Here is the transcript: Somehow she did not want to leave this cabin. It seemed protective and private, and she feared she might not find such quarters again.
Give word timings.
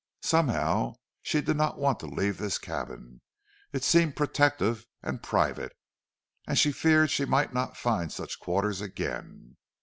Somehow 0.23 0.95
she 1.21 1.41
did 1.41 1.57
not 1.57 1.77
want 1.77 1.99
to 1.99 2.07
leave 2.07 2.39
this 2.39 2.57
cabin. 2.57 3.21
It 3.71 3.83
seemed 3.83 4.15
protective 4.15 4.87
and 5.03 5.21
private, 5.21 5.73
and 6.47 6.57
she 6.57 6.71
feared 6.71 7.11
she 7.11 7.25
might 7.25 7.53
not 7.53 7.77
find 7.77 8.11
such 8.11 8.39
quarters 8.39 8.81
again. 8.81 9.57